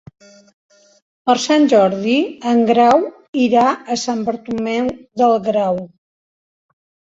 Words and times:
Per 1.29 1.35
Sant 1.43 1.67
Jordi 1.73 2.15
en 2.53 2.63
Grau 2.71 3.05
irà 3.43 3.67
a 3.75 3.99
Sant 4.07 4.25
Bartomeu 4.33 4.91
del 5.23 5.39
Grau. 5.53 5.81